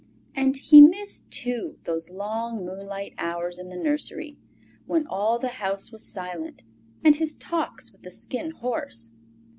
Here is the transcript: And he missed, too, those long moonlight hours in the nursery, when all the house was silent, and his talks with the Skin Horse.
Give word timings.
And 0.35 0.57
he 0.57 0.81
missed, 0.81 1.29
too, 1.29 1.77
those 1.83 2.09
long 2.09 2.65
moonlight 2.65 3.13
hours 3.19 3.59
in 3.59 3.69
the 3.69 3.75
nursery, 3.75 4.39
when 4.87 5.05
all 5.05 5.37
the 5.37 5.49
house 5.61 5.91
was 5.91 6.03
silent, 6.11 6.63
and 7.03 7.17
his 7.17 7.37
talks 7.37 7.91
with 7.91 8.01
the 8.01 8.09
Skin 8.09 8.49
Horse. 8.49 9.11